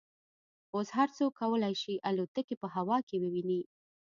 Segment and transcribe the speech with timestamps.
[0.75, 3.61] اوس هر څوک کولای شي الوتکې په هوا کې وویني